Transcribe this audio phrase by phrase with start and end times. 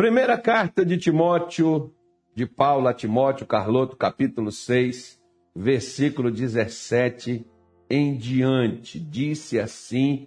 [0.00, 1.92] Primeira carta de Timóteo,
[2.34, 5.20] de Paulo a Timóteo, Carloto, capítulo 6,
[5.54, 7.44] versículo 17
[7.90, 8.98] em diante.
[8.98, 10.26] Disse assim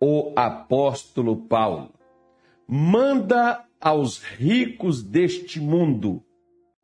[0.00, 1.90] o apóstolo Paulo:
[2.66, 6.20] Manda aos ricos deste mundo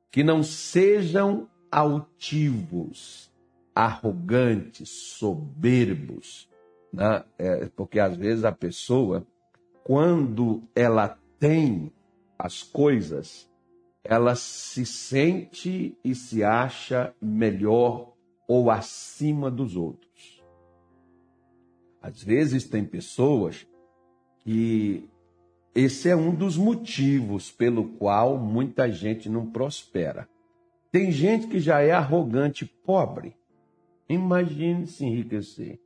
[0.08, 3.28] que não sejam altivos,
[3.74, 6.48] arrogantes, soberbos,
[6.92, 7.24] né?
[7.36, 9.26] É, porque às vezes a pessoa,
[9.82, 11.93] quando ela tem
[12.39, 13.50] as coisas,
[14.05, 18.15] ela se sente e se acha melhor
[18.46, 20.43] ou acima dos outros.
[22.01, 23.66] Às vezes tem pessoas
[24.41, 25.09] que
[25.74, 30.29] esse é um dos motivos pelo qual muita gente não prospera.
[30.91, 33.37] Tem gente que já é arrogante, pobre.
[34.09, 35.79] Imagine se enriquecer.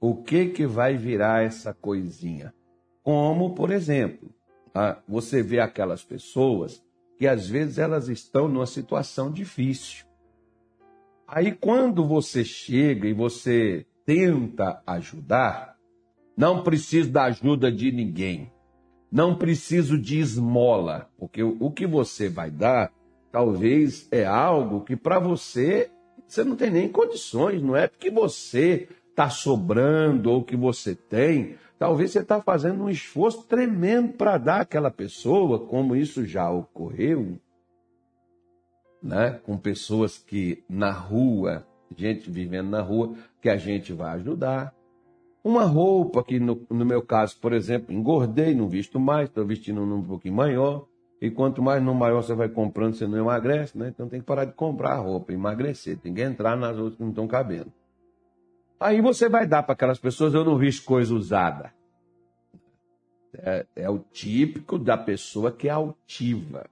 [0.00, 2.54] O que que vai virar essa coisinha?
[3.02, 4.32] Como, por exemplo,
[5.08, 6.82] você vê aquelas pessoas
[7.18, 10.06] que às vezes elas estão numa situação difícil.
[11.26, 15.76] Aí quando você chega e você tenta ajudar,
[16.36, 18.50] não preciso da ajuda de ninguém.
[19.12, 22.92] Não preciso de esmola, porque o que você vai dar
[23.30, 25.90] talvez é algo que para você
[26.26, 31.56] você não tem nem condições, não é porque você está sobrando ou que você tem,
[31.80, 37.40] Talvez você está fazendo um esforço tremendo para dar àquela pessoa, como isso já ocorreu,
[39.02, 39.40] né?
[39.42, 44.74] com pessoas que na rua, gente vivendo na rua, que a gente vai ajudar.
[45.42, 49.80] Uma roupa que, no, no meu caso, por exemplo, engordei, não visto mais, estou vestindo
[49.80, 50.86] um pouquinho maior.
[51.18, 53.88] E quanto mais no maior você vai comprando, você não emagrece, né?
[53.88, 57.08] Então tem que parar de comprar roupa, emagrecer, tem que entrar nas outras que não
[57.08, 57.72] estão cabendo.
[58.80, 61.70] Aí você vai dar para aquelas pessoas, eu não visto coisa usada.
[63.34, 66.66] É, é o típico da pessoa que é altiva.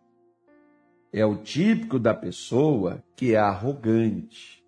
[1.13, 4.65] É o típico da pessoa que é arrogante.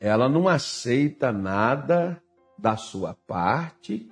[0.00, 2.20] Ela não aceita nada
[2.58, 4.10] da sua parte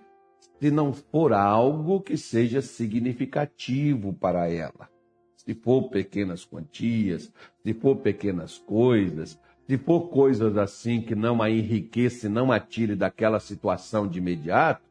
[0.61, 4.89] se não for algo que seja significativo para ela.
[5.37, 7.33] Se for pequenas quantias,
[7.63, 12.95] se for pequenas coisas, se for coisas assim que não a enriquece, não a tire
[12.95, 14.83] daquela situação de imediato,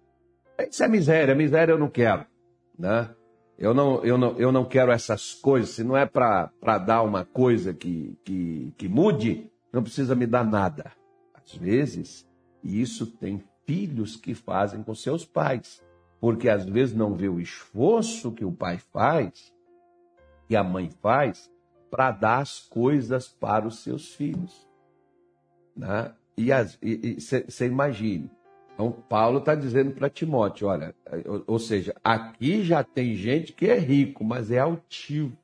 [0.69, 2.25] isso é miséria, miséria eu não quero.
[2.77, 3.09] Né?
[3.57, 5.69] Eu, não, eu, não, eu não quero essas coisas.
[5.69, 10.45] Se não é para dar uma coisa que, que, que mude, não precisa me dar
[10.45, 10.91] nada.
[11.33, 12.27] Às vezes,
[12.63, 15.81] isso tem filhos que fazem com seus pais,
[16.19, 19.53] porque às vezes não vê o esforço que o pai faz,
[20.47, 21.49] que a mãe faz,
[21.89, 24.64] para dar as coisas para os seus filhos.
[25.75, 26.13] Né?
[26.37, 26.49] E
[27.19, 28.29] você imagine,
[28.75, 30.93] então, Paulo está dizendo para Timóteo: olha,
[31.25, 35.35] ou, ou, seja, aqui já tem gente que é rico, mas é altivo,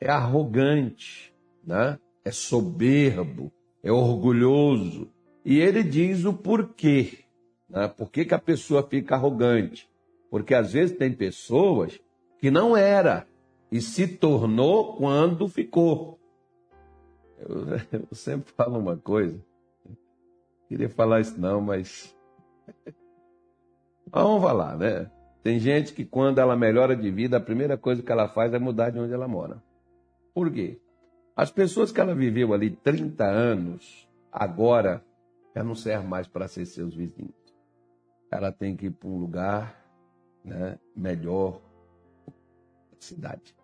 [0.00, 1.32] é arrogante,
[1.64, 1.98] né?
[2.24, 3.52] é soberbo,
[3.82, 5.08] é orgulhoso.
[5.44, 7.18] E ele diz o porquê.
[7.68, 7.88] Né?
[7.88, 9.88] Por que, que a pessoa fica arrogante?
[10.30, 12.00] Porque às vezes tem pessoas
[12.38, 13.26] que não era
[13.70, 16.18] e se tornou quando ficou.
[17.48, 19.38] Eu, eu sempre falo uma coisa.
[20.68, 22.16] Queria falar isso não, mas.
[22.86, 25.10] mas vamos falar, né?
[25.42, 28.58] Tem gente que quando ela melhora de vida, a primeira coisa que ela faz é
[28.58, 29.62] mudar de onde ela mora.
[30.32, 30.80] Por quê?
[31.34, 35.04] As pessoas que ela viveu ali 30 anos, agora,
[35.54, 37.34] já não serve mais para ser seus vizinhos.
[38.30, 39.82] Ela tem que ir para um lugar
[40.44, 41.60] né, melhor
[42.26, 43.54] da cidade.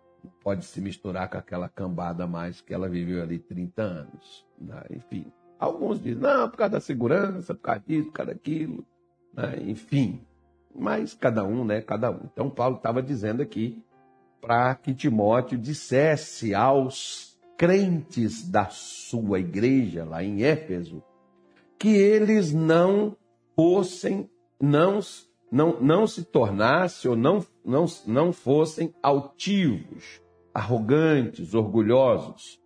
[0.41, 4.45] Pode se misturar com aquela cambada mais que ela viveu ali 30 anos.
[4.59, 4.81] Né?
[4.91, 5.25] Enfim.
[5.59, 8.85] Alguns dizem, não, por causa da segurança, por causa disso, por causa daquilo,
[9.33, 9.57] né?
[9.61, 10.21] enfim.
[10.73, 11.81] Mas cada um, né?
[11.81, 12.21] Cada um.
[12.31, 13.83] Então, Paulo estava dizendo aqui
[14.39, 21.03] para que Timóteo dissesse aos crentes da sua igreja, lá em Éfeso,
[21.77, 23.17] que eles não
[23.55, 24.29] fossem,
[24.61, 24.99] não,
[25.51, 30.21] não, não se tornassem ou não, não, não fossem altivos,
[30.53, 32.59] arrogantes, orgulhosos.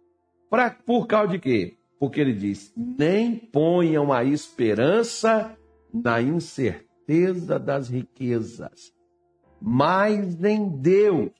[0.49, 1.77] Pra, por causa de quê?
[1.99, 5.57] Porque ele diz: nem ponham a esperança
[5.93, 8.93] na incerteza das riquezas,
[9.61, 11.31] mas em Deus,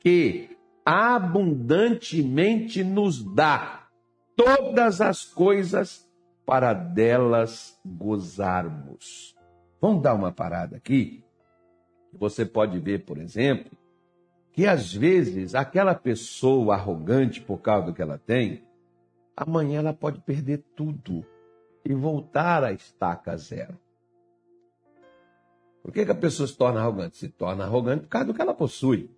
[0.00, 3.86] que abundantemente nos dá
[4.34, 6.08] todas as coisas
[6.46, 9.35] para delas gozarmos.
[9.80, 11.22] Vamos dar uma parada aqui.
[12.12, 13.76] Você pode ver, por exemplo,
[14.52, 18.64] que às vezes aquela pessoa arrogante por causa do que ela tem,
[19.36, 21.24] amanhã ela pode perder tudo
[21.84, 23.78] e voltar à estaca zero.
[25.82, 27.16] Por que, que a pessoa se torna arrogante?
[27.16, 29.10] Se torna arrogante por causa do que ela possui.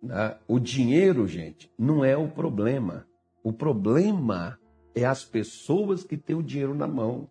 [0.00, 0.38] Né?
[0.46, 3.06] O dinheiro, gente, não é o problema.
[3.42, 4.58] O problema
[4.94, 7.28] é as pessoas que têm o dinheiro na mão.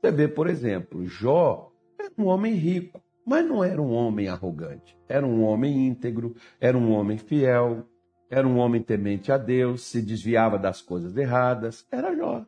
[0.00, 4.96] Você vê, por exemplo, Jó era um homem rico, mas não era um homem arrogante.
[5.08, 7.84] Era um homem íntegro, era um homem fiel,
[8.30, 11.86] era um homem temente a Deus, se desviava das coisas erradas.
[11.90, 12.44] Era Jó.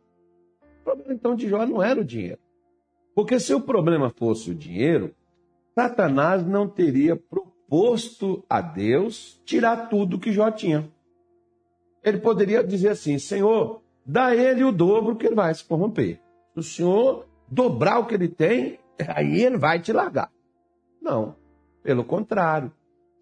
[0.62, 2.38] O problema então de Jó não era o dinheiro.
[3.14, 5.14] Porque se o problema fosse o dinheiro,
[5.74, 10.90] Satanás não teria proposto a Deus tirar tudo que Jó tinha.
[12.02, 16.20] Ele poderia dizer assim: Senhor, dá ele o dobro que ele vai se corromper.
[16.54, 20.30] O Senhor dobrar o que ele tem, aí ele vai te largar.
[21.00, 21.36] Não,
[21.82, 22.72] pelo contrário.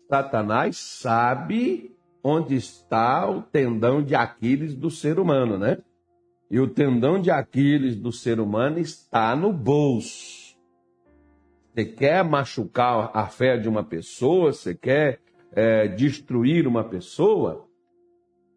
[0.09, 5.79] Satanás sabe onde está o tendão de Aquiles do ser humano, né?
[6.51, 10.57] E o tendão de Aquiles do ser humano está no bolso.
[11.75, 15.21] Você quer machucar a fé de uma pessoa, você quer
[15.53, 17.69] é, destruir uma pessoa,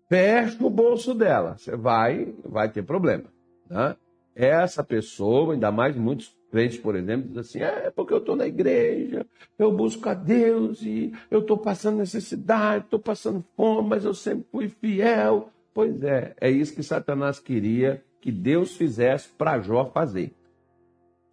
[0.10, 1.58] fecha o bolso dela.
[1.58, 3.26] Você vai, vai ter problema.
[3.70, 3.96] Né?
[4.36, 8.48] Essa pessoa, ainda mais muitos crentes, por exemplo, dizem assim: é porque eu estou na
[8.48, 9.26] igreja,
[9.58, 14.46] eu busco a Deus e eu estou passando necessidade, estou passando fome, mas eu sempre
[14.52, 15.50] fui fiel.
[15.74, 20.34] Pois é, é isso que Satanás queria que Deus fizesse para Jó fazer.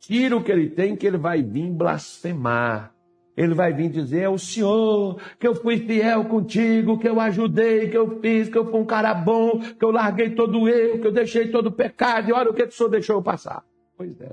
[0.00, 2.94] Tira o que ele tem, que ele vai vir blasfemar.
[3.38, 7.88] Ele vai vir dizer: é o Senhor, que eu fui fiel contigo, que eu ajudei,
[7.88, 11.06] que eu fiz, que eu fui um cara bom, que eu larguei todo eu, que
[11.06, 13.64] eu deixei todo o pecado, e olha o que o Senhor deixou eu passar.
[13.96, 14.32] Pois é.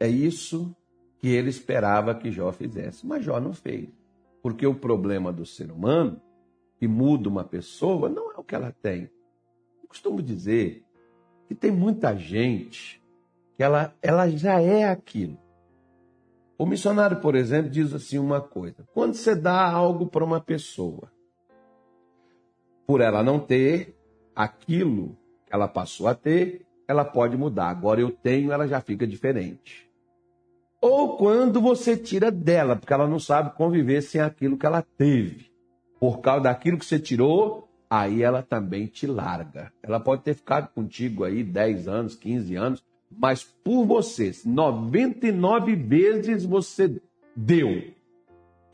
[0.00, 0.74] É isso
[1.18, 3.90] que ele esperava que Jó fizesse, mas Jó não fez.
[4.42, 6.18] Porque o problema do ser humano,
[6.78, 9.10] que muda uma pessoa, não é o que ela tem.
[9.82, 10.82] Eu costumo dizer
[11.46, 12.98] que tem muita gente
[13.58, 15.38] que ela, ela já é aquilo.
[16.60, 21.10] O missionário, por exemplo, diz assim uma coisa: quando você dá algo para uma pessoa,
[22.86, 23.96] por ela não ter
[24.36, 25.16] aquilo
[25.46, 27.70] que ela passou a ter, ela pode mudar.
[27.70, 29.90] Agora eu tenho, ela já fica diferente.
[30.82, 35.50] Ou quando você tira dela, porque ela não sabe conviver sem aquilo que ela teve.
[35.98, 39.72] Por causa daquilo que você tirou, aí ela também te larga.
[39.82, 46.44] Ela pode ter ficado contigo aí 10 anos, 15 anos, mas por você, 99 vezes
[46.44, 47.00] você
[47.34, 47.92] deu.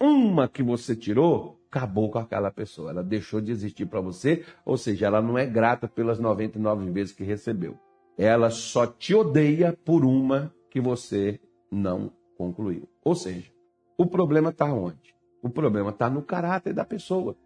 [0.01, 2.91] Uma que você tirou, acabou com aquela pessoa.
[2.91, 7.13] Ela deixou de existir para você, ou seja, ela não é grata pelas 99 vezes
[7.13, 7.79] que recebeu.
[8.17, 11.41] Ela só te odeia por uma que você
[11.71, 12.89] não concluiu.
[13.05, 13.51] Ou seja,
[13.97, 15.15] o problema está onde?
[15.43, 17.37] O problema está no caráter da pessoa.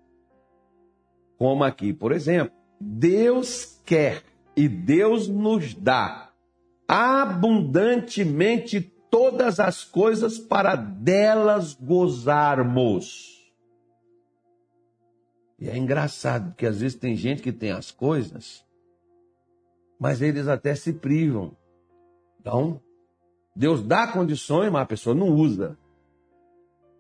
[1.39, 4.23] Como aqui, por exemplo, Deus quer
[4.57, 6.30] e Deus nos dá
[6.93, 13.49] abundantemente todas as coisas para delas gozarmos.
[15.57, 18.67] E é engraçado, porque às vezes tem gente que tem as coisas,
[20.01, 21.57] mas eles até se privam.
[22.41, 22.83] Então,
[23.55, 25.79] Deus dá condições, mas a pessoa não usa.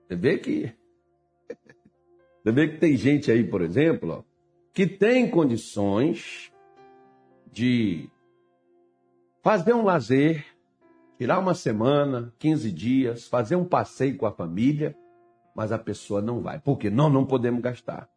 [0.06, 0.72] Você vê que.
[2.44, 4.22] Você vê que tem gente aí, por exemplo, ó,
[4.72, 6.52] que tem condições
[7.50, 8.08] de
[9.42, 10.44] fazer um lazer,
[11.18, 14.96] tirar uma semana, 15 dias, fazer um passeio com a família,
[15.54, 16.58] mas a pessoa não vai.
[16.58, 16.90] Por quê?
[16.90, 18.08] Não, não podemos gastar.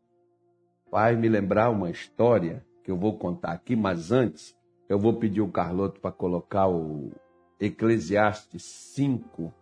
[0.91, 4.55] Vai me lembrar uma história que eu vou contar aqui, mas antes
[4.87, 7.11] eu vou pedir o Carloto para colocar o
[7.59, 9.53] Eclesiastes 5,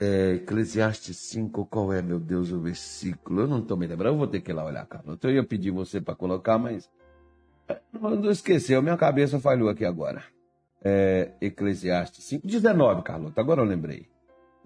[0.00, 3.42] é, Eclesiastes 5, qual é, meu Deus, o versículo?
[3.42, 5.18] Eu não estou me lembrando, eu vou ter que ir lá olhar, Carlos.
[5.22, 6.90] Eu ia pedir você para colocar, mas
[7.92, 10.22] não esqueceu, minha cabeça falhou aqui agora.
[10.82, 14.08] É, Eclesiastes 5, 19, Carlos, agora eu lembrei.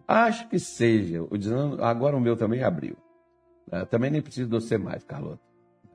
[0.07, 2.97] Acho que seja, o 19, agora o meu também abriu.
[3.71, 5.39] É, também nem preciso de você mais, Carlos.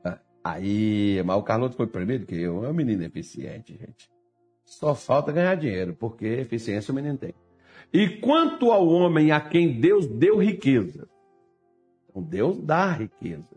[0.04, 4.10] É, aí, mas o Carlos foi primeiro que eu, é um menino eficiente, gente.
[4.64, 7.34] Só falta ganhar dinheiro, porque eficiência o menino tem.
[7.92, 11.08] E quanto ao homem a quem Deus deu riqueza,
[12.08, 13.48] então Deus dá riqueza.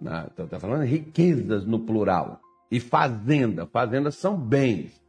[0.00, 2.40] Está então, falando riquezas no plural.
[2.70, 5.02] E fazenda, fazendas são bens.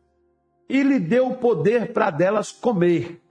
[0.70, 3.22] E lhe deu o poder para delas comer.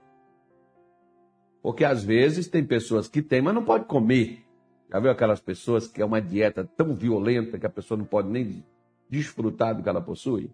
[1.61, 4.43] Porque às vezes tem pessoas que têm, mas não pode comer.
[4.89, 8.29] Já viu aquelas pessoas que é uma dieta tão violenta que a pessoa não pode
[8.29, 8.63] nem
[9.09, 10.49] desfrutar do que ela possui?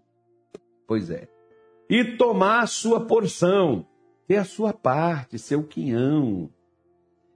[0.86, 1.28] Pois é.
[1.88, 3.86] E tomar a sua porção
[4.26, 6.48] ter a sua parte, seu quinhão.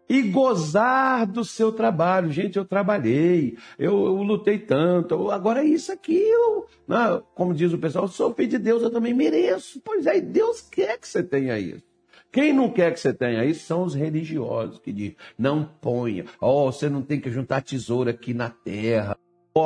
[0.08, 2.30] E gozar do seu trabalho.
[2.32, 7.78] Gente, eu trabalhei, eu, eu lutei tanto, agora isso aqui, eu, não, como diz o
[7.78, 9.80] pessoal, eu sou filho de Deus, eu também mereço.
[9.84, 11.82] Pois é, Deus quer que você tenha isso.
[12.30, 16.70] Quem não quer que você tenha isso são os religiosos que dizem, não ponha, oh,
[16.70, 19.16] você não tem que juntar tesouro aqui na terra.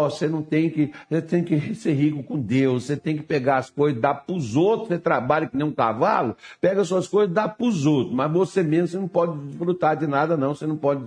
[0.01, 3.59] Você não tem que, você tem que ser rico com Deus, você tem que pegar
[3.59, 7.35] as coisas, dar para os outros, você trabalha que nem um cavalo, pega suas coisas,
[7.35, 10.67] dá para os outros, mas você mesmo você não pode desfrutar de nada não, você
[10.67, 11.05] não pode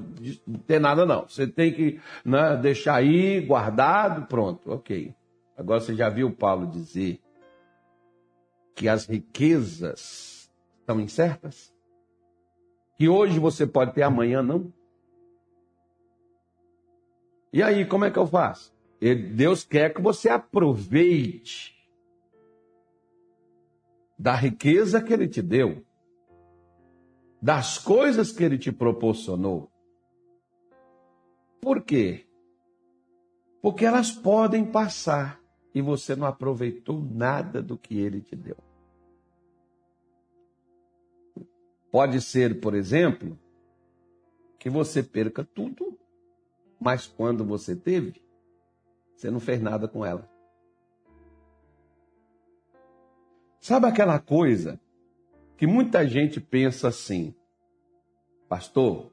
[0.67, 5.13] ter nada não, você tem que né, deixar aí guardado, pronto, ok.
[5.57, 7.19] Agora você já viu Paulo dizer
[8.75, 11.73] que as riquezas estão incertas?
[12.97, 14.71] Que hoje você pode ter, amanhã não?
[17.51, 18.74] E aí, como é que eu faço?
[19.13, 21.75] Deus quer que você aproveite
[24.17, 25.85] da riqueza que Ele te deu,
[27.39, 29.69] das coisas que Ele te proporcionou.
[31.61, 32.25] Por quê?
[33.61, 35.39] Porque elas podem passar
[35.73, 38.57] e você não aproveitou nada do que Ele te deu.
[41.91, 43.37] Pode ser, por exemplo,
[44.57, 45.97] que você perca tudo,
[46.79, 48.24] mas quando você teve,
[49.15, 50.29] você não fez nada com ela.
[53.59, 54.79] Sabe aquela coisa
[55.57, 57.33] que muita gente pensa assim,
[58.47, 59.11] pastor,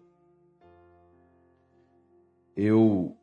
[2.57, 3.17] eu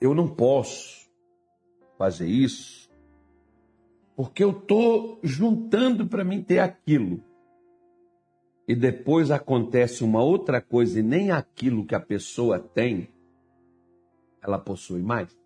[0.00, 1.10] eu não posso
[1.96, 2.82] fazer isso
[4.14, 7.22] porque eu estou juntando para mim ter aquilo.
[8.68, 13.08] E depois acontece uma outra coisa e nem aquilo que a pessoa tem
[14.42, 15.36] ela possui mais.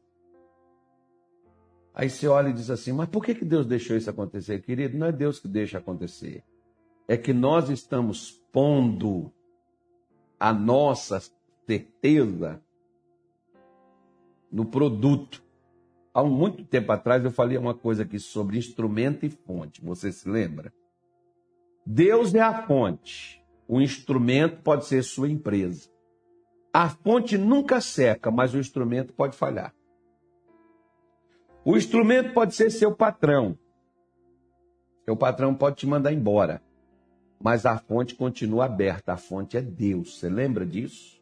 [1.95, 4.97] Aí você olha e diz assim: mas por que, que Deus deixou isso acontecer, querido?
[4.99, 6.45] Não é Deus que deixa acontecer.
[7.07, 9.33] É que nós estamos pondo
[10.39, 11.23] a nossa
[11.67, 12.63] certeza
[14.51, 15.43] no produto.
[16.13, 19.83] Há muito tempo atrás eu falei uma coisa aqui sobre instrumento e fonte.
[19.83, 20.73] Você se lembra?
[21.85, 23.43] Deus é a fonte.
[23.69, 25.89] O instrumento pode ser sua empresa.
[26.79, 29.75] A fonte nunca seca, mas o instrumento pode falhar.
[31.65, 33.59] O instrumento pode ser seu patrão.
[35.07, 36.63] Seu patrão pode te mandar embora.
[37.43, 39.15] Mas a fonte continua aberta.
[39.15, 40.19] A fonte é Deus.
[40.19, 41.19] Você lembra disso?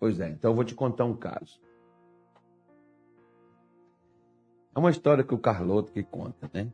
[0.00, 1.60] Pois é, então eu vou te contar um caso.
[4.74, 6.72] É uma história que o Carloto que conta, né?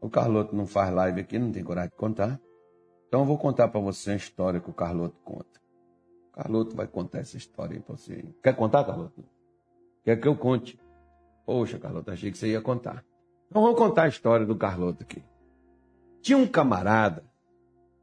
[0.00, 2.40] O Carloto não faz live aqui, não tem coragem de contar.
[3.08, 5.63] Então eu vou contar para você a história que o Carloto conta.
[6.34, 8.24] Carloto vai contar essa história aí para você.
[8.42, 9.24] Quer contar, Carloto?
[10.04, 10.78] Quer que eu conte?
[11.46, 13.04] Poxa, Carloto, achei que você ia contar.
[13.48, 15.22] Então vamos contar a história do Carloto aqui.
[16.20, 17.24] Tinha um camarada,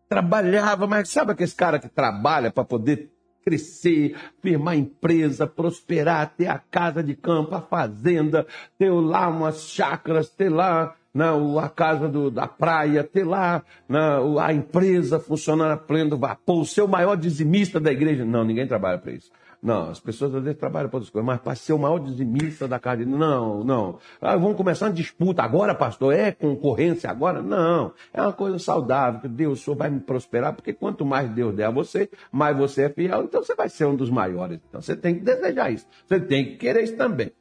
[0.07, 3.11] trabalhava, mas sabe aquele cara que trabalha para poder
[3.43, 8.47] crescer, firmar empresa, prosperar, ter a casa de campo, a fazenda,
[8.77, 14.20] ter lá umas chácaras, ter lá na, a casa do, da praia, ter lá na,
[14.44, 18.25] a empresa funcionando a pleno vapor, o seu maior dizimista da igreja.
[18.25, 19.32] Não, ninguém trabalha para isso.
[19.62, 22.68] Não, as pessoas às vezes trabalham para outras coisas, mas para ser o maior dizimista
[22.68, 24.00] da casa, não, não.
[24.20, 26.15] Ah, vamos começar uma disputa agora, pastor?
[26.15, 27.44] É concorrência agora?
[27.44, 27.94] Não.
[28.12, 31.53] É uma coisa saudável, que Deus o senhor vai me prosperar, porque quanto mais Deus
[31.53, 34.60] der a você, mais você é fiel, então você vai ser um dos maiores.
[34.68, 35.86] Então você tem que desejar isso.
[36.08, 37.32] Você tem que querer isso também.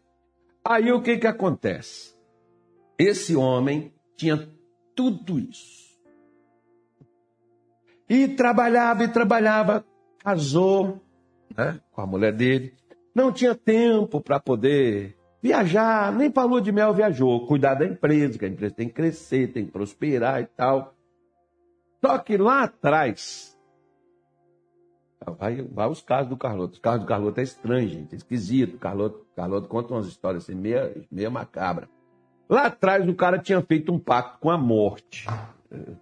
[0.62, 2.09] Aí o que que acontece?
[3.00, 4.46] Esse homem tinha
[4.94, 5.98] tudo isso.
[8.06, 9.82] E trabalhava e trabalhava,
[10.18, 11.00] casou
[11.56, 12.74] né, com a mulher dele.
[13.14, 17.46] Não tinha tempo para poder viajar, nem para lua de mel viajou.
[17.46, 20.94] Cuidar da empresa, que a empresa tem que crescer, tem que prosperar e tal.
[22.04, 23.58] Só que lá atrás,
[25.38, 26.74] vai, vai os casos do Carloto.
[26.74, 28.76] Os casos do Carloto é estranho, gente, é esquisito.
[28.76, 31.88] Carloto, Carloto conta umas histórias assim, meia, meia macabra.
[32.50, 35.24] Lá atrás o cara tinha feito um pacto com a morte.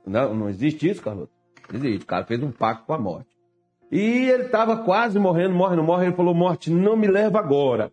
[0.07, 1.29] Não, não existe isso, Carlos?
[1.71, 2.05] Existe.
[2.05, 3.29] O cara fez um pacto com a morte.
[3.93, 6.07] E ele estava quase morrendo, morre, não morre.
[6.07, 7.93] Ele falou: Morte, não me leva agora.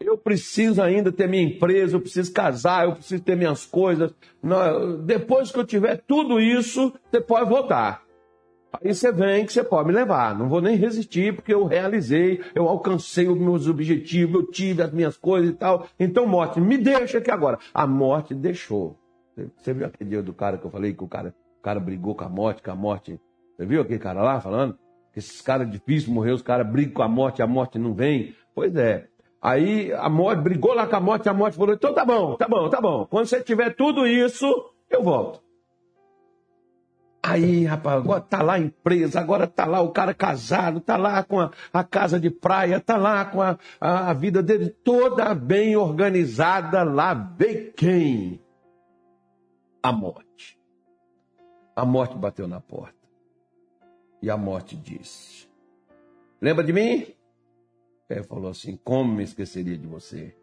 [0.00, 4.12] Eu preciso ainda ter minha empresa, eu preciso casar, eu preciso ter minhas coisas.
[5.04, 8.01] Depois que eu tiver tudo isso, você pode voltar.
[8.72, 10.36] Aí você vem que você pode me levar.
[10.36, 14.92] Não vou nem resistir, porque eu realizei, eu alcancei os meus objetivos, eu tive as
[14.92, 15.86] minhas coisas e tal.
[16.00, 17.58] Então, morte, me deixa aqui agora.
[17.74, 18.98] A morte deixou.
[19.56, 22.14] Você viu aquele dia do cara que eu falei que o cara, o cara brigou
[22.14, 23.20] com a morte, que a morte.
[23.56, 24.78] Você viu aquele cara lá falando?
[25.12, 28.34] Que esses caras difíceis morrer, os caras brigam com a morte, a morte não vem.
[28.54, 29.06] Pois é.
[29.40, 32.48] Aí a morte brigou lá com a morte, a morte falou: então tá bom, tá
[32.48, 33.06] bom, tá bom.
[33.06, 34.46] Quando você tiver tudo isso,
[34.88, 35.42] eu volto.
[37.24, 41.22] Aí, rapaz, agora tá lá a empresa, agora tá lá o cara casado, tá lá
[41.22, 45.32] com a, a casa de praia, tá lá com a, a, a vida dele toda
[45.32, 46.82] bem organizada.
[46.82, 48.40] Lá vem quem?
[49.80, 50.60] A morte.
[51.76, 52.98] A morte bateu na porta.
[54.20, 55.48] E a morte disse:
[56.40, 57.06] Lembra de mim?
[58.10, 60.36] Ele falou assim: Como me esqueceria de você?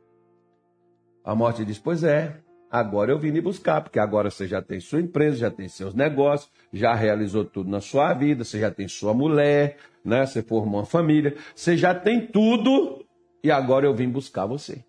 [1.25, 4.79] A morte disse: Pois é, Agora eu vim lhe buscar, porque agora você já tem
[4.79, 8.88] sua empresa, já tem seus negócios, já realizou tudo na sua vida, você já tem
[8.88, 10.23] sua mulher, né?
[10.23, 13.03] Você formou uma família, você já tem tudo
[13.43, 14.83] e agora eu vim buscar você.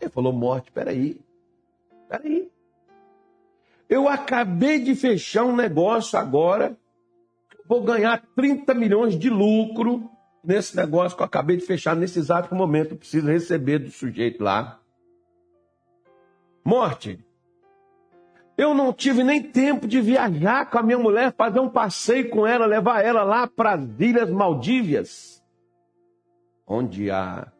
[0.00, 1.20] Ele falou: morte, peraí,
[2.08, 2.50] peraí.
[3.88, 6.76] Eu acabei de fechar um negócio agora,
[7.68, 10.10] vou ganhar 30 milhões de lucro
[10.42, 12.92] nesse negócio que eu acabei de fechar nesse exato momento.
[12.94, 14.80] Eu preciso receber do sujeito lá
[16.64, 17.18] morte.
[18.56, 22.46] Eu não tive nem tempo de viajar com a minha mulher, fazer um passeio com
[22.46, 25.42] ela, levar ela lá para as Ilhas Maldívias,
[26.66, 27.50] onde há.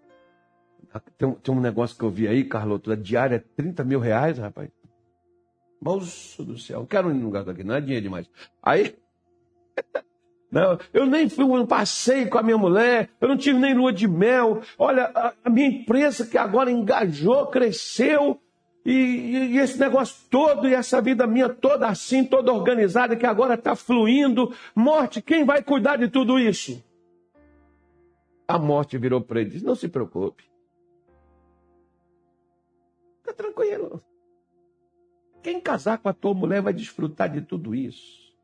[1.16, 4.36] Tem, tem, um negócio que eu vi aí, Carloto, a diária é 30 mil reais,
[4.36, 4.68] rapaz.
[5.80, 8.28] Moço do céu, quero ir num lugar daqui, não é dinheiro demais.
[8.62, 8.94] Aí.
[10.52, 13.92] Não, eu nem fui um passeio com a minha mulher, eu não tive nem lua
[13.92, 14.60] de mel.
[14.76, 18.36] Olha, a, a minha empresa que agora engajou, cresceu,
[18.84, 23.54] e, e, esse negócio todo, e essa vida minha toda assim, toda organizada, que agora
[23.54, 24.54] está fluindo.
[24.74, 26.82] Morte, quem vai cuidar de tudo isso?
[28.48, 30.44] A morte virou para ele e disse: Não se preocupe.
[33.18, 34.02] Fica tranquilo.
[35.42, 38.34] Quem casar com a tua mulher vai desfrutar de tudo isso.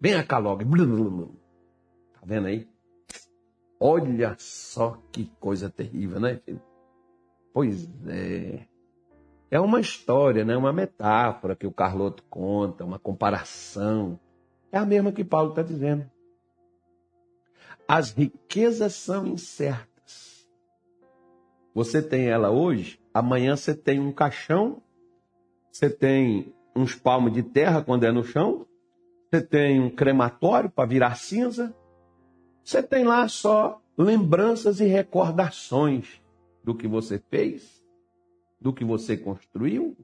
[0.00, 0.64] Vem cá logo.
[2.12, 2.68] Tá vendo aí?
[3.78, 6.62] Olha só que coisa terrível, né, filho?
[7.52, 8.69] Pois é.
[9.50, 10.56] É uma história, né?
[10.56, 14.18] uma metáfora que o Carloto conta, uma comparação.
[14.70, 16.08] É a mesma que Paulo está dizendo.
[17.88, 20.48] As riquezas são incertas.
[21.74, 24.80] Você tem ela hoje, amanhã você tem um caixão,
[25.72, 28.66] você tem uns palmos de terra quando é no chão,
[29.28, 31.74] você tem um crematório para virar cinza,
[32.62, 36.20] você tem lá só lembranças e recordações
[36.62, 37.79] do que você fez
[38.60, 39.96] do que você construiu?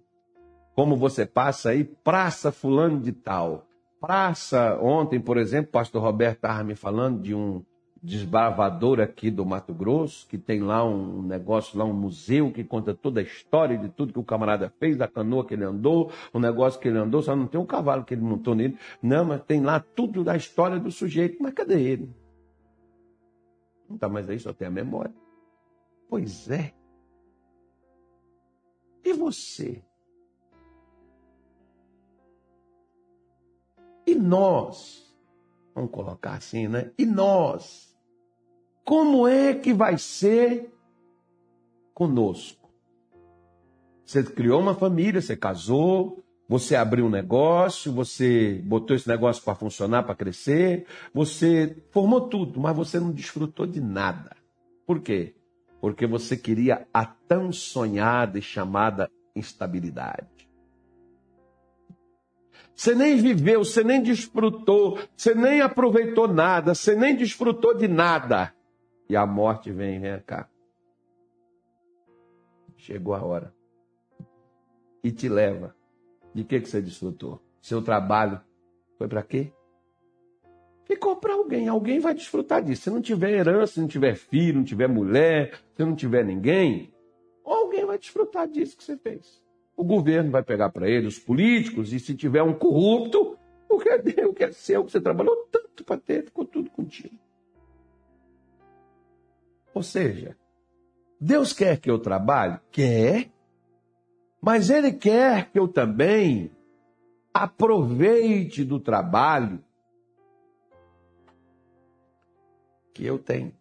[0.75, 3.67] Como você passa aí, praça fulano de tal.
[4.01, 7.65] Praça, ontem, por exemplo, o pastor Roberto estava me falando de um
[8.03, 12.95] desbravador aqui do Mato Grosso, que tem lá um negócio, lá um museu que conta
[12.95, 16.39] toda a história de tudo que o camarada fez, da canoa que ele andou, o
[16.39, 18.79] negócio que ele andou, só não tem um cavalo que ele montou nele.
[19.03, 21.39] Não, mas tem lá tudo da história do sujeito.
[21.41, 22.15] Mas cadê ele?
[23.89, 25.15] Não está mais aí, só tem a memória.
[26.09, 26.76] Pois é.
[29.07, 29.85] E você?
[34.05, 35.17] E nós?
[35.73, 36.91] Vamos colocar assim, né?
[36.99, 37.97] E nós?
[38.85, 40.75] Como é que vai ser
[41.95, 42.69] conosco?
[44.05, 49.55] Você criou uma família, você casou, você abriu um negócio, você botou esse negócio para
[49.55, 54.37] funcionar, para crescer, você formou tudo, mas você não desfrutou de nada.
[54.85, 55.37] Por quê?
[55.81, 60.49] Porque você queria a tão sonhada e chamada instabilidade.
[62.75, 68.55] Você nem viveu, você nem desfrutou, você nem aproveitou nada, você nem desfrutou de nada.
[69.09, 70.49] E a morte vem, vem cá.
[72.77, 73.55] Chegou a hora.
[75.03, 75.75] E te leva.
[76.35, 77.41] De que, que você desfrutou?
[77.63, 78.41] Seu trabalho
[78.99, 79.53] foi para quê?
[80.87, 81.69] Ficou para alguém.
[81.69, 82.83] Alguém vai desfrutar disso.
[82.83, 86.93] Se não tiver herança, se não tiver filho, não tiver mulher, se não tiver ninguém,
[87.45, 89.43] alguém vai desfrutar disso que você fez.
[89.77, 93.37] O governo vai pegar para ele, os políticos, e se tiver um corrupto,
[93.69, 96.71] o que é o que é seu, que você trabalhou tanto para ter, ficou tudo
[96.71, 97.15] contigo.
[99.75, 100.35] Ou seja,
[101.21, 102.59] Deus quer que eu trabalhe?
[102.71, 103.31] Quer.
[104.41, 106.51] Mas Ele quer que eu também
[107.35, 109.63] aproveite do trabalho
[112.97, 113.53] que eu tenho.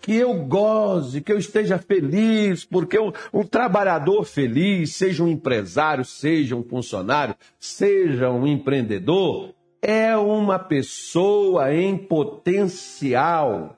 [0.00, 6.04] Que eu goze, que eu esteja feliz, porque um, um trabalhador feliz, seja um empresário,
[6.04, 13.76] seja um funcionário, seja um empreendedor, é uma pessoa em potencial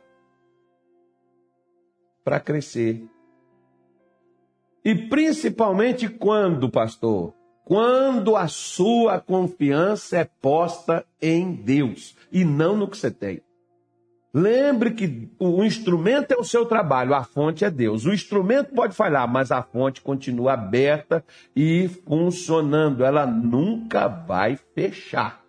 [2.24, 3.04] para crescer.
[4.84, 7.34] E principalmente quando, pastor?
[7.64, 13.40] Quando a sua confiança é posta em Deus e não no que você tem.
[14.34, 18.06] Lembre que o instrumento é o seu trabalho, a fonte é Deus.
[18.06, 21.22] O instrumento pode falhar, mas a fonte continua aberta
[21.54, 23.04] e funcionando.
[23.04, 25.42] Ela nunca vai fechar.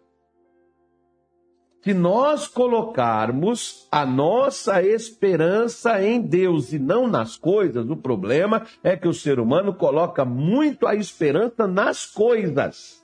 [1.82, 8.98] Se nós colocarmos a nossa esperança em Deus e não nas coisas, o problema é
[8.98, 13.04] que o ser humano coloca muito a esperança nas coisas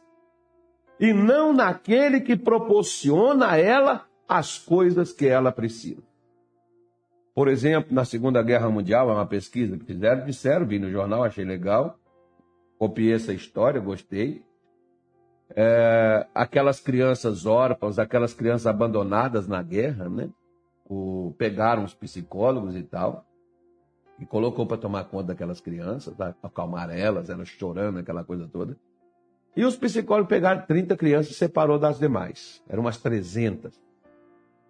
[1.00, 6.04] e não naquele que proporciona a ela as coisas que ela precisa.
[7.34, 11.24] Por exemplo, na Segunda Guerra Mundial, é uma pesquisa que fizeram, disseram, vi no jornal,
[11.24, 11.98] achei legal,
[12.78, 14.44] copiei essa história, gostei
[15.56, 20.30] é, aquelas crianças órfãs, aquelas crianças abandonadas na guerra, né?
[20.88, 23.26] O, pegaram os psicólogos e tal,
[24.20, 28.78] e colocou para tomar conta daquelas crianças, para acalmar elas, elas chorando, aquela coisa toda.
[29.56, 32.62] E os psicólogos pegaram 30 crianças e separou das demais.
[32.68, 33.89] Eram umas 300.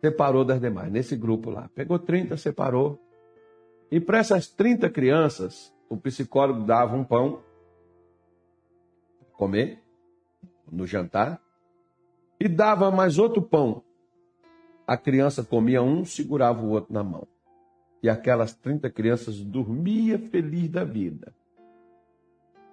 [0.01, 1.69] Separou das demais, nesse grupo lá.
[1.75, 2.99] Pegou 30, separou.
[3.91, 7.41] E para essas 30 crianças, o psicólogo dava um pão
[9.33, 9.81] comer
[10.71, 11.41] no jantar
[12.39, 13.83] e dava mais outro pão.
[14.85, 17.27] A criança comia um, segurava o outro na mão.
[18.01, 21.33] E aquelas 30 crianças dormia feliz da vida.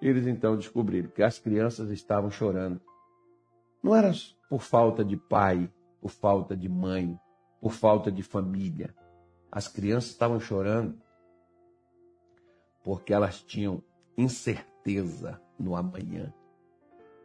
[0.01, 2.81] Eles então descobriram que as crianças estavam chorando.
[3.83, 4.13] Não era
[4.49, 7.19] por falta de pai, por falta de mãe,
[7.61, 8.95] por falta de família.
[9.51, 11.01] As crianças estavam chorando
[12.85, 13.83] porque elas tinham
[14.17, 16.33] incerteza no amanhã.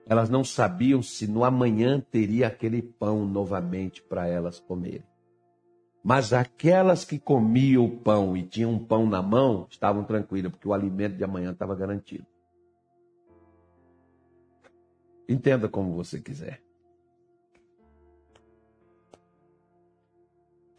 [0.08, 5.06] Elas não sabiam se no amanhã teria aquele pão novamente para elas comerem.
[6.04, 10.68] Mas aquelas que comiam o pão e tinham um pão na mão estavam tranquilas, porque
[10.68, 12.26] o alimento de amanhã estava garantido.
[15.30, 16.62] Entenda como você quiser.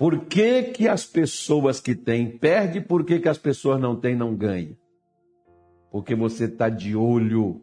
[0.03, 4.17] Por que, que as pessoas que têm perdem, por que, que as pessoas não têm
[4.17, 4.77] não ganham?
[5.93, 7.63] Porque você está de olho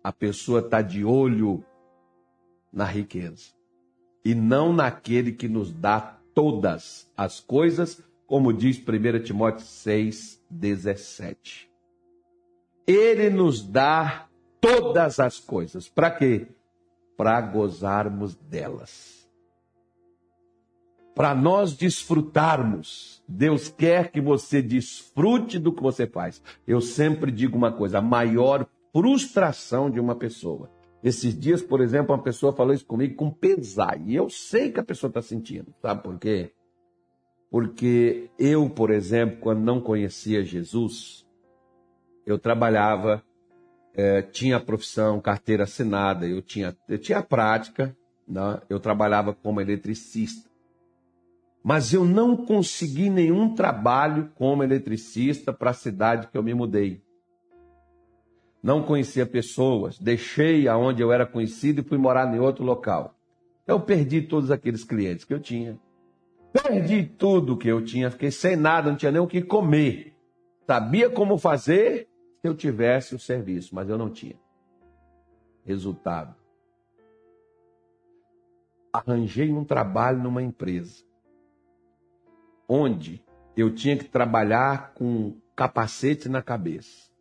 [0.00, 1.64] a pessoa está de olho
[2.72, 3.50] na riqueza
[4.24, 11.68] e não naquele que nos dá todas as coisas, como diz 1 Timóteo 6, 17.
[12.86, 14.28] Ele nos dá
[14.60, 15.88] todas as coisas.
[15.88, 16.46] Para quê?
[17.16, 19.23] Para gozarmos delas.
[21.14, 23.22] Para nós desfrutarmos.
[23.28, 26.42] Deus quer que você desfrute do que você faz.
[26.66, 30.70] Eu sempre digo uma coisa: a maior frustração de uma pessoa.
[31.02, 34.00] Esses dias, por exemplo, uma pessoa falou isso comigo com pesar.
[34.06, 35.74] E eu sei que a pessoa está sentindo.
[35.82, 36.52] Sabe por quê?
[37.50, 41.26] Porque eu, por exemplo, quando não conhecia Jesus,
[42.26, 43.22] eu trabalhava,
[43.94, 47.94] é, tinha profissão, carteira assinada, eu tinha, eu tinha prática,
[48.26, 48.60] né?
[48.68, 50.48] eu trabalhava como eletricista.
[51.64, 57.02] Mas eu não consegui nenhum trabalho como eletricista para a cidade que eu me mudei
[58.64, 63.14] não conhecia pessoas, deixei aonde eu era conhecido e fui morar em outro local.
[63.62, 65.78] Então, eu perdi todos aqueles clientes que eu tinha.
[66.50, 70.16] Perdi tudo que eu tinha, fiquei sem nada, não tinha nem o que comer.
[70.66, 72.08] Sabia como fazer
[72.40, 74.36] se eu tivesse o serviço, mas eu não tinha.
[75.66, 76.34] Resultado.
[78.90, 81.04] Arranjei um trabalho numa empresa
[82.68, 83.22] onde
[83.56, 87.14] eu tinha que trabalhar com capacete na cabeça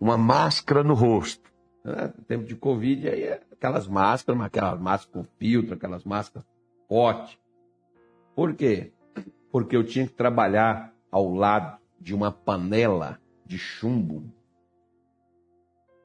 [0.00, 1.50] uma máscara no rosto.
[1.84, 2.12] Né?
[2.16, 6.48] No tempo de Covid, aí aquelas máscaras, aquelas máscaras com filtro, aquelas máscaras
[6.88, 7.38] pote.
[8.34, 8.92] Por quê?
[9.52, 14.24] Porque eu tinha que trabalhar ao lado de uma panela de chumbo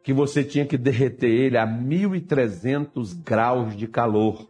[0.03, 4.47] que você tinha que derreter ele a 1.300 graus de calor.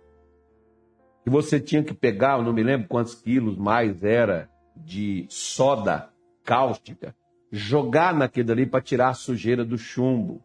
[1.26, 6.10] E você tinha que pegar, eu não me lembro quantos quilos mais era, de soda
[6.44, 7.16] cáustica
[7.52, 10.44] jogar naquilo ali para tirar a sujeira do chumbo.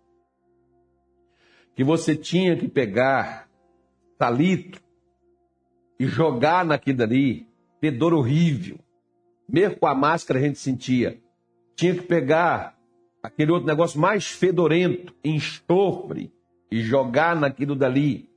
[1.75, 3.49] Que você tinha que pegar
[4.17, 4.81] talito
[5.99, 7.49] e jogar naquilo ali,
[7.81, 8.79] fedor horrível.
[9.49, 11.21] Mesmo com a máscara a gente sentia.
[11.75, 12.79] Tinha que pegar
[13.23, 16.33] aquele outro negócio mais fedorento, enxofre,
[16.71, 18.31] e jogar naquilo dali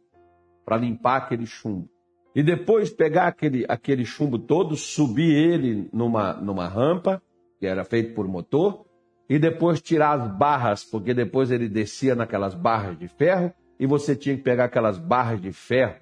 [0.65, 1.87] para limpar aquele chumbo.
[2.35, 7.21] E depois pegar aquele, aquele chumbo todo, subir ele numa, numa rampa
[7.59, 8.85] que era feito por motor,
[9.29, 14.15] e depois tirar as barras, porque depois ele descia naquelas barras de ferro, e você
[14.17, 15.95] tinha que pegar aquelas barras de ferro.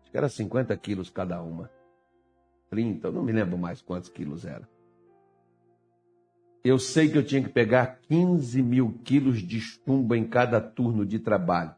[0.00, 1.68] Acho que era 50 quilos cada uma.
[2.70, 4.68] 30, eu não me lembro mais quantos quilos era.
[6.62, 11.04] Eu sei que eu tinha que pegar 15 mil quilos de chumbo em cada turno
[11.04, 11.74] de trabalho.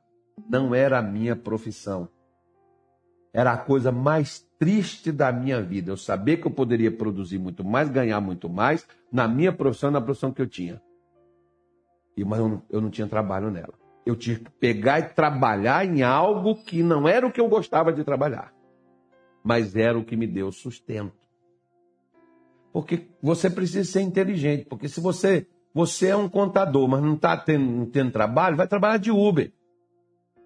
[0.50, 2.10] Não era a minha profissão.
[3.32, 5.90] Era a coisa mais triste da minha vida.
[5.90, 10.00] Eu sabia que eu poderia produzir muito mais, ganhar muito mais na minha profissão, na
[10.00, 10.80] profissão que eu tinha.
[12.16, 13.74] E, mas eu não, eu não tinha trabalho nela.
[14.04, 17.92] eu tive que pegar e trabalhar em algo que não era o que eu gostava
[17.92, 18.52] de trabalhar,
[19.42, 21.22] mas era o que me deu sustento.
[22.72, 27.34] Porque você precisa ser inteligente, porque se você você é um contador, mas não está
[27.36, 29.50] tendo, tendo, trabalho, vai trabalhar de Uber.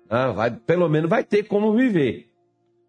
[0.08, 2.30] Ah, vai, pelo menos vai ter como viver.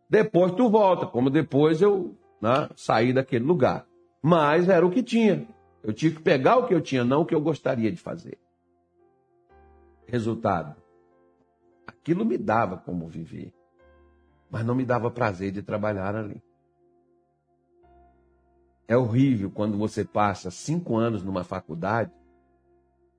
[0.10, 3.86] Depois tu volta, como depois eu né, saí daquele lugar.
[4.22, 5.48] Mas era o que tinha.
[5.84, 8.38] Eu tinha que pegar o que eu tinha, não o que eu gostaria de fazer.
[10.06, 10.76] Resultado:
[11.86, 13.54] aquilo me dava como viver,
[14.50, 16.42] mas não me dava prazer de trabalhar ali.
[18.88, 22.12] É horrível quando você passa cinco anos numa faculdade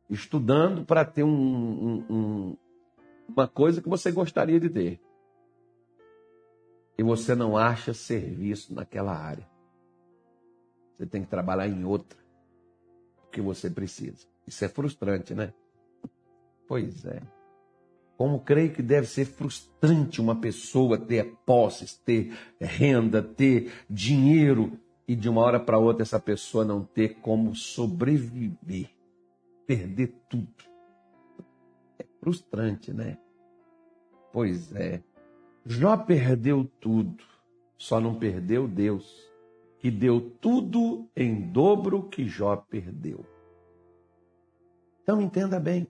[0.09, 2.57] estudando para ter um, um, um,
[3.29, 5.01] uma coisa que você gostaria de ter.
[6.99, 9.49] E você não acha serviço naquela área.
[10.97, 12.19] Você tem que trabalhar em outra.
[13.31, 14.27] Que você precisa.
[14.45, 15.55] Isso é frustrante, né?
[16.67, 17.23] Pois é.
[18.17, 25.15] Como creio que deve ser frustrante uma pessoa ter posses, ter renda, ter dinheiro e
[25.15, 28.91] de uma hora para outra essa pessoa não ter como sobreviver,
[29.67, 30.53] perder tudo.
[31.97, 33.17] É frustrante, né?
[34.33, 35.01] Pois é.
[35.71, 37.23] Jó perdeu tudo,
[37.77, 39.05] só não perdeu Deus,
[39.79, 43.23] que deu tudo em dobro que Jó perdeu.
[45.03, 45.87] Então entenda bem.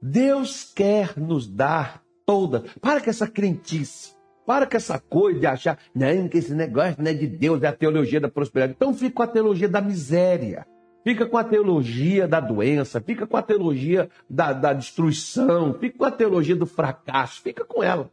[0.00, 2.62] Deus quer nos dar toda.
[2.80, 4.14] Para com essa crentice.
[4.46, 7.66] Para com essa coisa de achar, não, que esse negócio não é de Deus, é
[7.66, 8.74] a teologia da prosperidade.
[8.76, 10.64] Então fica com a teologia da miséria.
[11.02, 16.04] Fica com a teologia da doença, fica com a teologia da, da destruição, fica com
[16.04, 18.10] a teologia do fracasso, fica com ela.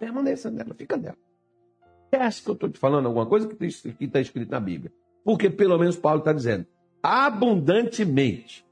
[0.00, 1.18] Permaneça nela, fica nela.
[2.04, 3.66] Esquece que eu estou te falando alguma coisa que
[4.00, 4.90] está escrito na Bíblia.
[5.22, 6.66] Porque pelo menos Paulo está dizendo,
[7.02, 8.66] abundantemente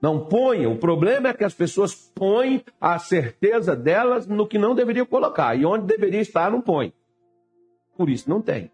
[0.00, 0.72] não ponham.
[0.72, 5.54] O problema é que as pessoas põem a certeza delas no que não deveriam colocar.
[5.54, 6.94] E onde deveria estar, não põe.
[7.96, 8.70] Por isso não tem.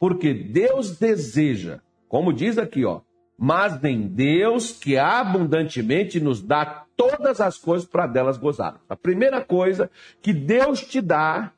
[0.00, 3.00] Porque Deus deseja, como diz aqui, ó,
[3.38, 8.80] mas em Deus que abundantemente nos dá todas as coisas para delas gozar.
[8.88, 9.88] A primeira coisa
[10.20, 11.52] que Deus te dá,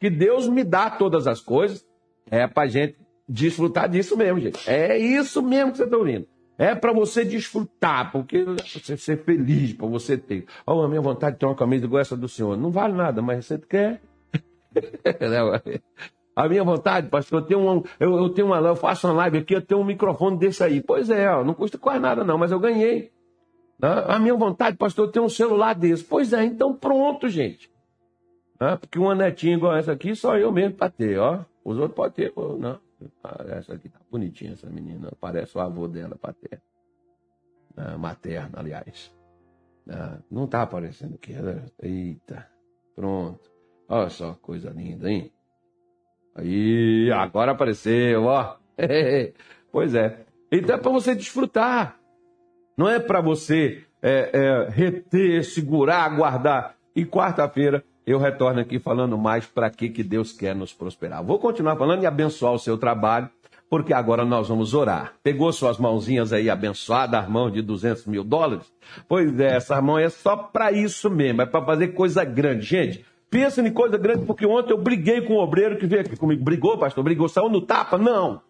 [0.00, 1.86] que Deus me dá todas as coisas,
[2.30, 2.96] é para gente
[3.28, 4.68] desfrutar disso mesmo, gente.
[4.68, 6.26] É isso mesmo que você está ouvindo.
[6.56, 10.46] É para você desfrutar, porque você ser feliz, para você ter.
[10.66, 12.56] Oh, a minha vontade de ter uma camisa igual essa do senhor.
[12.56, 14.00] Não vale nada, mas você quer.
[16.44, 19.38] a minha vontade, pastor, eu tenho, um, eu, eu tenho uma, eu faço uma live
[19.38, 20.80] aqui, eu tenho um microfone desse aí.
[20.80, 23.10] Pois é, ó, não custa quase nada não, mas eu ganhei.
[23.82, 26.04] A minha vontade, pastor, eu tenho um celular desse.
[26.04, 27.68] Pois é, então pronto, gente.
[28.80, 31.44] Porque uma netinha igual essa aqui, só eu mesmo para ter, ó.
[31.64, 32.78] Os outros podem ter, não.
[33.22, 35.10] Ah, essa aqui tá bonitinha, essa menina.
[35.20, 36.62] Parece o avô dela, paterno.
[37.76, 39.12] Ah, materno, aliás.
[39.88, 41.32] Ah, não tá aparecendo aqui.
[41.32, 41.64] Né?
[41.82, 42.48] Eita,
[42.94, 43.50] pronto.
[43.88, 45.32] Olha só, coisa linda, hein?
[46.38, 48.54] Aí, agora apareceu, ó.
[49.72, 50.20] pois é.
[50.50, 51.96] Então é para você desfrutar.
[52.76, 56.76] Não é para você é, é, reter, segurar, guardar.
[56.94, 61.22] E quarta-feira eu retorno aqui falando mais para que, que Deus quer nos prosperar.
[61.22, 63.28] Vou continuar falando e abençoar o seu trabalho,
[63.68, 65.12] porque agora nós vamos orar.
[65.22, 68.64] Pegou suas mãozinhas aí abençoadas, as de 200 mil dólares?
[69.06, 72.64] Pois é, essa mão é só para isso mesmo, é para fazer coisa grande.
[72.64, 76.16] Gente, pensa em coisa grande, porque ontem eu briguei com o obreiro que veio aqui
[76.16, 76.42] comigo.
[76.42, 77.04] Brigou, pastor?
[77.04, 77.28] Brigou?
[77.28, 77.98] Saiu no tapa?
[77.98, 78.40] Não.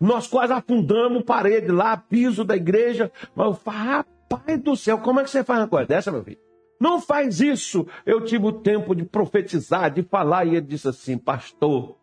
[0.00, 3.10] Nós quase afundamos parede lá, piso da igreja.
[3.34, 6.22] Mas eu falo, rapaz do céu, como é que você faz uma coisa dessa, meu
[6.22, 6.38] filho?
[6.80, 7.86] Não faz isso.
[8.06, 11.96] Eu tive o tempo de profetizar, de falar, e ele disse assim: Pastor,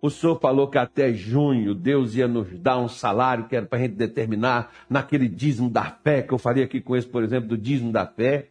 [0.00, 3.78] o senhor falou que até junho Deus ia nos dar um salário que era para
[3.78, 7.50] a gente determinar naquele dízimo da fé, que eu faria aqui com esse, por exemplo,
[7.50, 8.48] do dízimo da fé.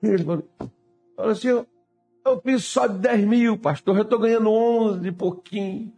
[0.00, 0.48] Ele falou,
[1.16, 1.66] falou assim:
[2.26, 5.92] eu, fiz só de 10 mil, pastor, eu estou ganhando 11 e pouquinho.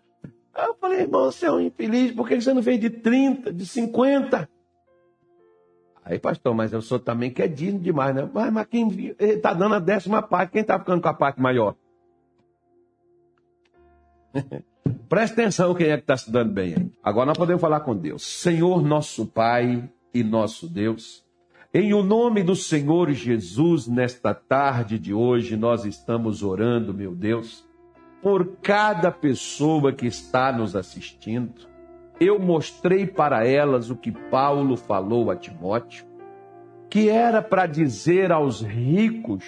[0.55, 3.53] Aí eu falei, irmão, você é um infeliz, por que você não fez de 30,
[3.53, 4.49] de 50?
[6.05, 8.29] Aí, pastor, mas eu sou também que é digno demais, né?
[8.33, 11.75] Mas, mas quem está dando a décima parte, quem está ficando com a parte maior?
[15.09, 16.91] Presta atenção quem é que está se dando bem aí.
[17.03, 18.23] Agora nós podemos falar com Deus.
[18.23, 21.25] Senhor nosso Pai e nosso Deus,
[21.81, 27.65] em o nome do Senhor Jesus, nesta tarde de hoje, nós estamos orando, meu Deus,
[28.21, 31.69] por cada pessoa que está nos assistindo.
[32.19, 36.05] Eu mostrei para elas o que Paulo falou a Timóteo,
[36.91, 39.45] que era para dizer aos ricos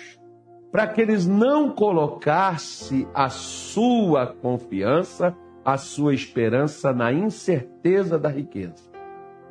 [0.71, 8.89] para que eles não colocassem a sua confiança, a sua esperança na incerteza da riqueza,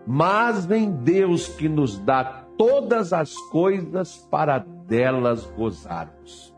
[0.08, 6.54] mas em Deus que nos dá todas as coisas para delas gozarmos.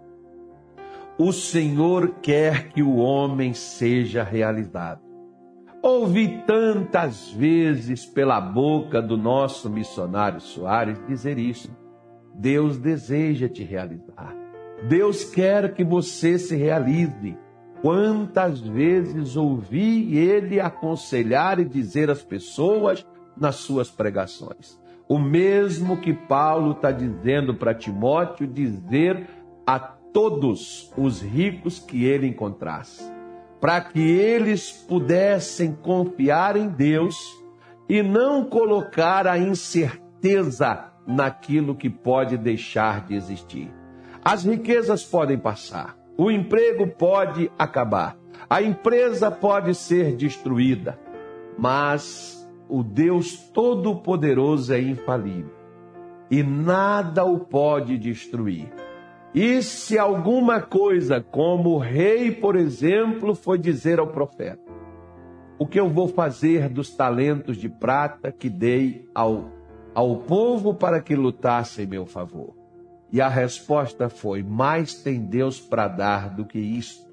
[1.15, 4.99] O Senhor quer que o homem seja realizado.
[5.83, 11.69] Ouvi tantas vezes pela boca do nosso missionário Soares dizer isso.
[12.33, 14.35] Deus deseja te realizar.
[14.87, 17.37] Deus quer que você se realize.
[17.83, 23.05] Quantas vezes ouvi ele aconselhar e dizer às pessoas
[23.37, 24.81] nas suas pregações?
[25.11, 29.27] O mesmo que Paulo está dizendo para Timóteo dizer
[29.67, 33.03] a todos os ricos que ele encontrasse
[33.59, 37.17] para que eles pudessem confiar em Deus
[37.89, 43.69] e não colocar a incerteza naquilo que pode deixar de existir.
[44.23, 48.15] As riquezas podem passar, o emprego pode acabar,
[48.49, 50.97] a empresa pode ser destruída,
[51.59, 52.40] mas
[52.71, 55.51] o Deus Todo-Poderoso é infalível
[56.31, 58.71] e nada o pode destruir.
[59.35, 64.71] E se alguma coisa, como o rei, por exemplo, foi dizer ao profeta:
[65.59, 69.51] O que eu vou fazer dos talentos de prata que dei ao,
[69.93, 72.55] ao povo para que lutasse em meu favor?
[73.11, 77.11] E a resposta foi: Mais tem Deus para dar do que isto.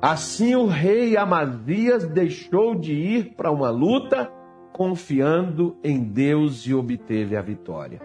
[0.00, 4.30] Assim o rei Amazias deixou de ir para uma luta,
[4.78, 8.00] confiando em Deus e obteve a vitória.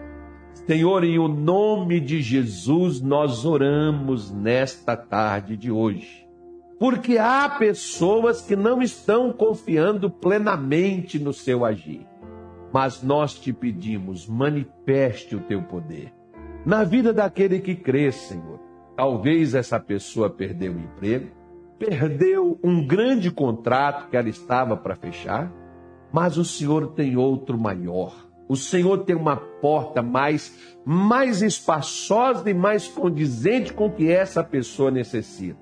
[0.65, 6.27] Senhor, em o nome de Jesus, nós oramos nesta tarde de hoje.
[6.79, 12.07] Porque há pessoas que não estão confiando plenamente no seu agir.
[12.73, 16.11] Mas nós te pedimos, manifeste o teu poder.
[16.65, 18.59] Na vida daquele que crê, Senhor.
[18.95, 21.27] Talvez essa pessoa perdeu o emprego,
[21.77, 25.51] perdeu um grande contrato que ela estava para fechar,
[26.13, 28.13] mas o Senhor tem outro maior
[28.47, 34.43] o Senhor tem uma porta mais, mais espaçosa e mais condizente com o que essa
[34.43, 35.59] pessoa necessita.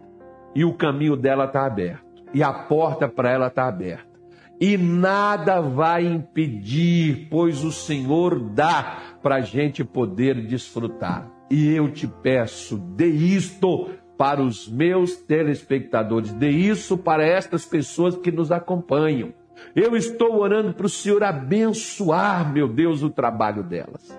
[0.55, 2.05] E o caminho dela está aberto.
[2.33, 4.11] E a porta para ela está aberta.
[4.59, 11.31] E nada vai impedir, pois o Senhor dá para a gente poder desfrutar.
[11.49, 18.15] E eu te peço, dê isto para os meus telespectadores, dê isso para estas pessoas
[18.17, 19.33] que nos acompanham
[19.75, 24.17] eu estou orando para o Senhor abençoar, meu Deus, o trabalho delas.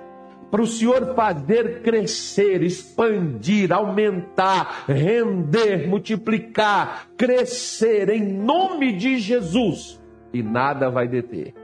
[0.51, 10.01] Para o Senhor fazer crescer, expandir, aumentar, render, multiplicar, crescer em nome de Jesus.
[10.33, 11.55] E nada vai deter.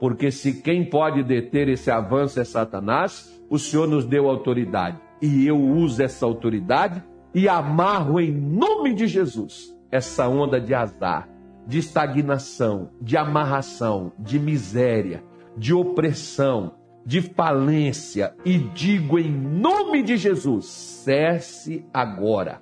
[0.00, 4.98] Porque se quem pode deter esse avanço é Satanás, o Senhor nos deu autoridade.
[5.22, 11.28] E eu uso essa autoridade e amarro em nome de Jesus essa onda de azar
[11.66, 15.22] de estagnação, de amarração, de miséria,
[15.56, 16.74] de opressão,
[17.06, 22.60] de falência, e digo em nome de Jesus: cesse agora.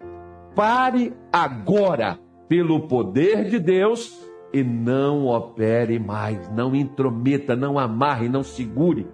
[0.54, 8.42] Pare agora, pelo poder de Deus, e não opere mais, não intrometa, não amarre, não
[8.42, 9.06] segure.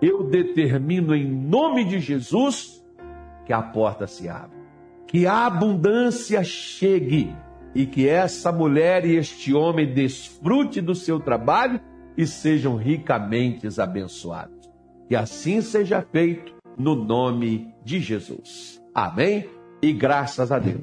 [0.00, 2.84] Eu determino em nome de Jesus
[3.44, 4.56] que a porta se abra,
[5.06, 7.34] que a abundância chegue
[7.74, 11.80] e que essa mulher e este homem desfrute do seu trabalho
[12.16, 14.70] e sejam ricamente abençoados.
[15.08, 18.80] Que assim seja feito no nome de Jesus.
[18.94, 19.48] Amém?
[19.82, 20.82] E graças a Deus.